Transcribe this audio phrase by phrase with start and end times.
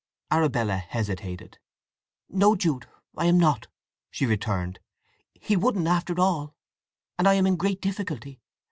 [0.31, 1.59] Arabella hesitated.
[2.27, 3.67] "No, Jude, I am not,"
[4.09, 4.79] she returned.
[5.39, 6.55] "He wouldn't, after all.
[7.19, 8.41] And I am in great difficulty.